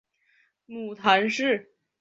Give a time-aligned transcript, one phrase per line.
[0.65, 1.69] 母谈氏。